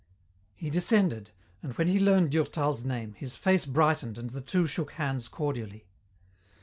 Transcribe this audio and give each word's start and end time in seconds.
He 0.55 0.71
descended, 0.71 1.29
and 1.61 1.73
when 1.73 1.87
he 1.87 1.99
learned 1.99 2.31
Durtal's 2.31 2.83
name 2.83 3.13
his 3.13 3.35
face 3.35 3.67
brightened 3.67 4.17
and 4.17 4.31
the 4.31 4.41
two 4.41 4.65
shook 4.65 4.93
hands 4.93 5.27
cordially. 5.27 5.85